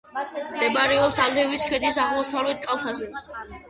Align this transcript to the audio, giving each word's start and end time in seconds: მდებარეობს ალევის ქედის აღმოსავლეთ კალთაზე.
მდებარეობს 0.53 1.21
ალევის 1.27 1.69
ქედის 1.69 2.03
აღმოსავლეთ 2.09 2.69
კალთაზე. 2.69 3.17